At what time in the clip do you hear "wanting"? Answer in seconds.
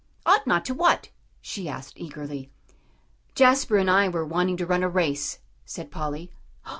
4.25-4.57